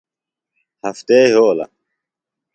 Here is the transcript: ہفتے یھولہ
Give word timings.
ہفتے 0.87 1.19
یھولہ 1.33 1.65